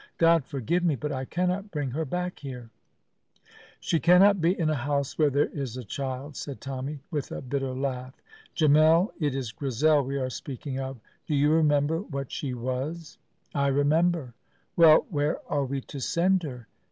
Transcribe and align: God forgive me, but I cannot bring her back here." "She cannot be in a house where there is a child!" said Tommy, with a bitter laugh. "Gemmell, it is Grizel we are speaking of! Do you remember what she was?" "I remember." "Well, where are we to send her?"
God 0.17 0.45
forgive 0.45 0.83
me, 0.83 0.95
but 0.95 1.11
I 1.11 1.25
cannot 1.25 1.69
bring 1.69 1.91
her 1.91 2.05
back 2.05 2.39
here." 2.39 2.71
"She 3.79 3.99
cannot 3.99 4.41
be 4.41 4.59
in 4.59 4.67
a 4.67 4.73
house 4.73 5.15
where 5.19 5.29
there 5.29 5.45
is 5.49 5.77
a 5.77 5.83
child!" 5.83 6.35
said 6.35 6.59
Tommy, 6.59 7.01
with 7.11 7.31
a 7.31 7.39
bitter 7.43 7.71
laugh. 7.75 8.19
"Gemmell, 8.55 9.11
it 9.19 9.35
is 9.35 9.51
Grizel 9.51 10.03
we 10.03 10.17
are 10.17 10.31
speaking 10.31 10.79
of! 10.79 10.99
Do 11.27 11.35
you 11.35 11.51
remember 11.51 11.99
what 12.01 12.31
she 12.31 12.55
was?" 12.55 13.19
"I 13.53 13.67
remember." 13.67 14.33
"Well, 14.75 15.05
where 15.11 15.37
are 15.47 15.65
we 15.65 15.81
to 15.81 15.99
send 15.99 16.41
her?" 16.41 16.67